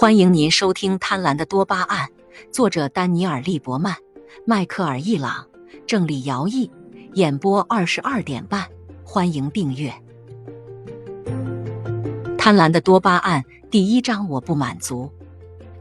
[0.00, 2.08] 欢迎您收听《贪婪的多巴胺》，
[2.50, 3.94] 作者丹尼尔·利伯曼、
[4.46, 5.46] 迈克尔·易朗，
[5.86, 6.70] 郑理尧译，
[7.12, 8.66] 演播二十二点半。
[9.04, 9.92] 欢迎订阅
[12.38, 15.12] 《贪婪的多巴胺》第一章：我不满足。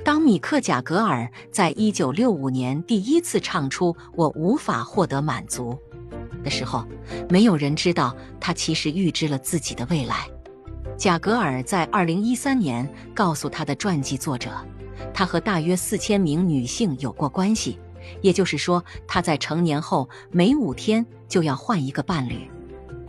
[0.04, 5.79] 当米克·贾格尔在一九六五年第一次唱出“我无法获得满足”
[6.43, 6.86] 的时候，
[7.29, 10.29] 没有人知道他其实预知了自己的未来。
[11.00, 14.51] 贾格尔在二零一三年告诉他的传记作者，
[15.14, 17.79] 他和大约四千名女性有过关系，
[18.21, 22.51] 也就是说，他在成年后每五天就要换一个伴侣。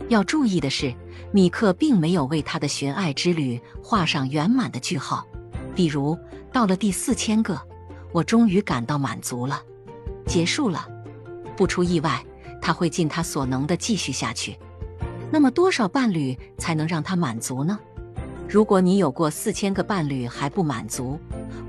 [0.07, 0.95] 要注意的是，
[1.33, 5.27] 米克并没有为他的寻爱之旅画上圆满的句号。
[5.75, 6.17] 比如，
[6.49, 7.61] 到了第四千个，
[8.13, 9.61] 我终于感到满足了，
[10.25, 10.87] 结束了。
[11.57, 12.25] 不出意外，
[12.61, 14.57] 他会尽他所能的继续下去。
[15.33, 17.79] 那么多少伴侣才能让他满足呢？
[18.51, 21.17] 如果你有过四千个伴侣还不满足，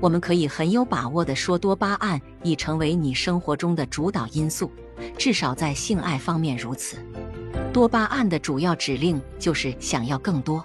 [0.01, 4.69] 我们可以很有把握地说，多巴胺已成为你生活中的主导因素，
[5.17, 6.97] 至少在性爱方面如此。
[7.71, 10.61] 多巴胺的主要指令就是想要更多。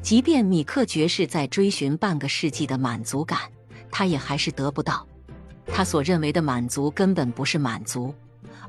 [0.00, 3.40] 即便米克爵士在追寻半个世纪的满足感，
[3.90, 5.04] 他也还是得不到。
[5.66, 8.14] 他所认为的满足根本不是满足，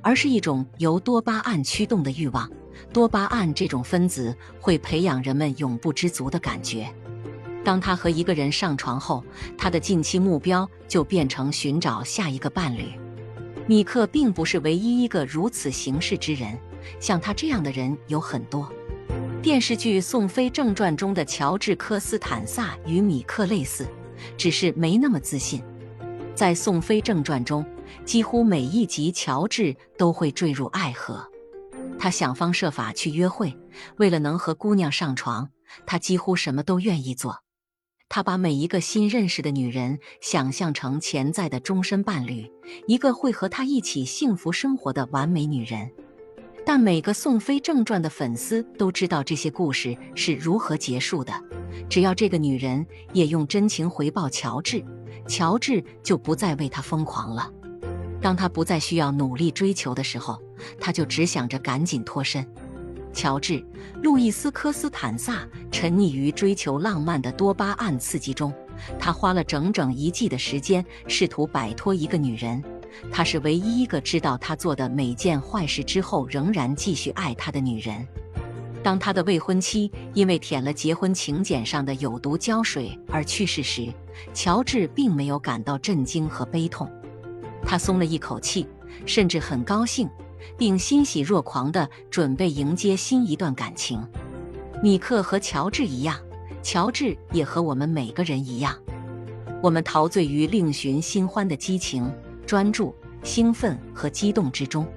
[0.02, 2.50] 而是一种由多巴胺驱动的欲望。
[2.94, 6.88] 多巴胺这种分子会培养人们永不知足的感觉。
[7.64, 9.24] 当他和一个人上床后，
[9.58, 12.86] 他的近期目标就变成寻找下一个伴侣。
[13.68, 16.58] 米克并不是唯一一个如此行事之人，
[17.00, 18.68] 像他这样的人有很多。
[19.42, 23.88] 电视剧《宋飞正传》中的乔治·科斯坦萨与米克类似，
[24.38, 25.64] 只是没那么自信。
[26.34, 27.64] 在《宋飞正传》中，
[28.12, 31.26] 几乎每一集乔治都会坠入爱河。
[31.98, 33.58] 他想方设法去约会，
[33.96, 35.50] 为了能和姑娘上床，
[35.86, 37.38] 他几乎什么都愿意做。
[38.10, 42.52] 他把每一个新认识的女人想象成潜在的终身伴侣，
[42.86, 45.90] 一个会和他一起幸福生活的完美女人。
[46.66, 51.32] 但每个《宋飞正传》的粉丝都知道这些故事是如何结束的。
[51.90, 54.84] 只要这个女人也用真情回报乔治，
[55.30, 57.50] 乔治就不再为她疯狂了。
[58.22, 60.40] 当他不再需要努力追求的时候，
[60.80, 62.46] 他就只想着赶紧脱身。
[63.14, 63.54] 乔治·
[64.02, 68.54] 路易斯·科斯坦萨沉溺于追求浪漫的多巴胺刺激中，
[68.98, 72.64] 他花了整整一季的时间试图摆脱一个女人。
[73.12, 78.06] 她是唯一一个知道他做的每件坏事之后仍然继续爱他的女人。
[78.84, 83.94] 当他的未婚妻因为舔了结婚请柬上的有毒胶水而去世时，
[84.34, 86.90] 乔治并没有感到震惊和悲痛。
[87.66, 88.68] 他松了一口气，
[89.06, 90.10] 甚至很高兴，
[90.58, 94.06] 并欣喜若狂地准备迎接新一段感情。
[94.84, 96.18] 米克和乔治一样，
[96.64, 98.76] 乔治也和我们每个人一样，
[99.62, 102.12] 我们陶醉于另寻新欢的激情、
[102.46, 104.88] 专注、兴奋和激动之中。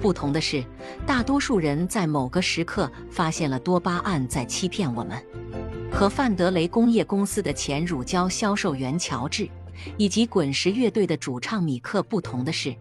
[0.00, 0.64] 不同的是，
[1.06, 5.16] 大多数人在某个时刻发现了多巴胺在欺骗我们。
[5.92, 9.48] 和范德雷工业公司的前乳胶销售员乔治。
[9.96, 12.74] 以及滚石乐队的主唱米克不同的是，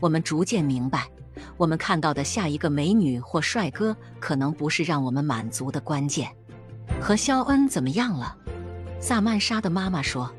[0.00, 1.08] 我们逐渐明白，
[1.56, 6.28] 我们看到的下一个美女或帅哥可能不是让我们满足的关键。
[7.00, 8.36] 和肖恩怎么样了？
[9.00, 10.32] 萨曼莎的妈妈说：“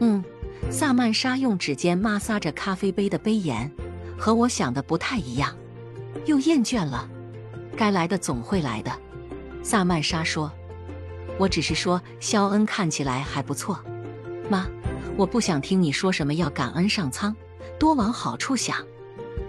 [0.00, 0.22] 嗯。”
[0.70, 3.70] 萨曼莎用指尖摩挲着咖啡杯的杯沿，
[4.18, 5.56] 和我想的不太一样。
[6.26, 7.08] 又厌倦了。
[7.76, 8.90] 该来的总会来的。
[9.62, 10.52] 萨曼莎说
[11.38, 13.80] ：“我只是说肖恩看起来还不错，
[14.50, 14.66] 妈。”
[15.18, 17.34] 我不想听你说什么要感恩上苍，
[17.76, 18.86] 多往好处想。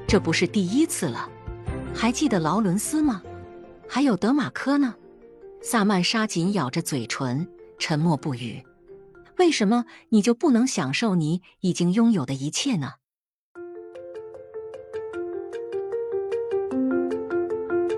[0.07, 1.29] 这不是第一次了，
[1.93, 3.21] 还记得劳伦斯吗？
[3.87, 4.95] 还有德马科呢？
[5.61, 7.47] 萨曼莎紧咬着嘴唇，
[7.77, 8.63] 沉默不语。
[9.37, 12.93] 为什么你就不能享受你已经拥有的一切呢？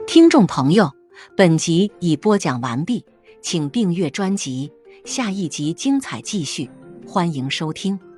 [0.06, 0.92] 听众朋友，
[1.38, 3.06] 本集已播讲完毕，
[3.42, 4.70] 请订阅专辑，
[5.06, 6.70] 下一集精彩继续。
[7.12, 8.11] 欢迎收听。